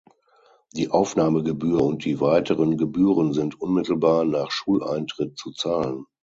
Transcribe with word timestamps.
Die 0.73 0.89
Aufnahmegebühr 0.89 1.79
und 1.83 2.03
die 2.05 2.19
weiteren 2.19 2.75
Gebühren 2.75 3.33
sind 3.33 3.61
unmittelbar 3.61 4.25
nach 4.25 4.49
Schuleintritt 4.49 5.37
zu 5.37 5.51
zahlen. 5.51 6.07